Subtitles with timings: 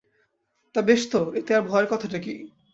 [0.75, 2.33] তা, বেশ তো, এতে আর ভয়ের কথাটা কী?